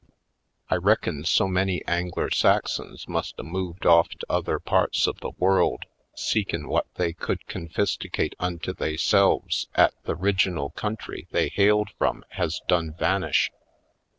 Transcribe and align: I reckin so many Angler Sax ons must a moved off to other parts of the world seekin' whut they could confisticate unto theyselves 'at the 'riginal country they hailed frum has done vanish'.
I 0.67 0.77
reckin 0.77 1.25
so 1.25 1.47
many 1.47 1.85
Angler 1.85 2.31
Sax 2.31 2.79
ons 2.79 3.07
must 3.07 3.35
a 3.37 3.43
moved 3.43 3.85
off 3.85 4.09
to 4.09 4.25
other 4.31 4.57
parts 4.57 5.05
of 5.05 5.19
the 5.19 5.29
world 5.37 5.83
seekin' 6.15 6.63
whut 6.63 6.87
they 6.95 7.13
could 7.13 7.45
confisticate 7.45 8.33
unto 8.39 8.73
theyselves 8.73 9.67
'at 9.75 9.93
the 10.05 10.15
'riginal 10.15 10.71
country 10.73 11.27
they 11.29 11.49
hailed 11.49 11.91
frum 11.99 12.23
has 12.29 12.61
done 12.67 12.95
vanish'. 12.97 13.51